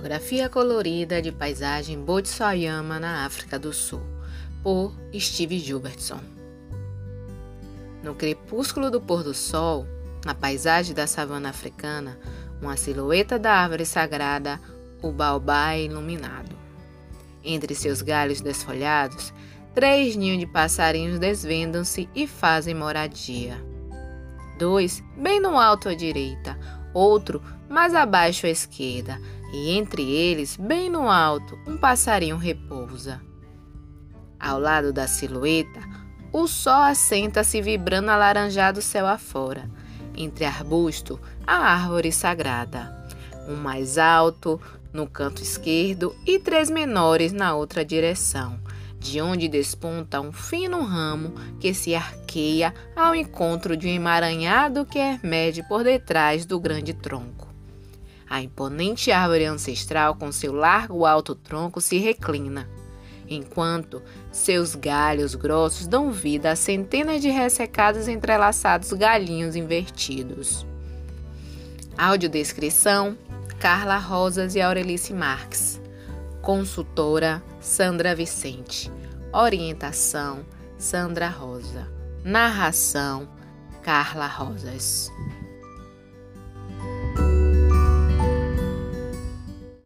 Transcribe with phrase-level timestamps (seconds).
[0.00, 4.00] Fotografia colorida de paisagem Botswana na África do Sul,
[4.62, 6.20] por Steve Gilbertson.
[8.02, 9.86] No crepúsculo do pôr do sol,
[10.24, 12.18] na paisagem da savana africana,
[12.62, 14.58] uma silhueta da árvore sagrada,
[15.02, 16.56] o baobá é iluminado.
[17.44, 19.34] Entre seus galhos desfolhados,
[19.74, 23.62] três ninhos de passarinhos desvendam-se e fazem moradia.
[24.58, 26.58] Dois, bem no alto à direita,
[26.92, 29.20] outro mais abaixo à esquerda,
[29.52, 33.20] e entre eles, bem no alto, um passarinho repousa.
[34.38, 35.80] Ao lado da silhueta,
[36.32, 39.68] o sol assenta-se vibrando alaranjado céu afora.
[40.16, 42.96] Entre arbusto, a árvore sagrada.
[43.48, 44.60] Um mais alto
[44.92, 48.60] no canto esquerdo e três menores na outra direção,
[49.00, 54.98] de onde desponta um fino ramo que se arqueia ao encontro de um emaranhado que
[54.98, 57.48] emerge por detrás do grande tronco.
[58.28, 62.68] A imponente árvore ancestral, com seu largo alto tronco, se reclina,
[63.28, 70.64] enquanto seus galhos grossos dão vida a centenas de ressecados entrelaçados galhinhos invertidos.
[71.98, 73.16] Audiodescrição:
[73.58, 75.80] Carla Rosas e Aurelice Marques.
[76.42, 78.90] Consultora: Sandra Vicente.
[79.32, 80.44] Orientação:
[80.78, 81.86] Sandra Rosa.
[82.24, 83.28] Narração:
[83.82, 85.10] Carla Rosas.